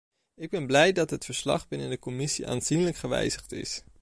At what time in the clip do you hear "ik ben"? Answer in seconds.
0.35-0.67